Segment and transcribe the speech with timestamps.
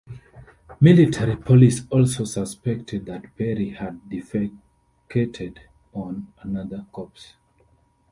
[0.79, 5.59] Military police also suspected that Perry had defecated
[5.93, 7.35] on another corpse.